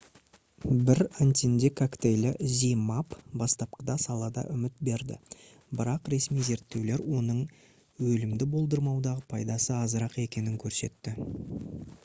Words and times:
бір 0.85 0.99
антидене 1.23 1.69
коктейлі 1.79 2.29
zmapp 2.53 3.11
бастапқыда 3.41 3.97
салада 4.05 4.43
үміт 4.53 4.79
берді 4.87 5.17
бірақ 5.81 6.09
ресми 6.13 6.45
зерттеулер 6.47 7.03
оның 7.19 7.43
өлімді 8.13 8.49
болдырмаудағы 8.55 9.25
пайдасы 9.35 9.75
азырақ 9.83 10.17
екенін 10.25 10.57
көрсетті 10.65 11.15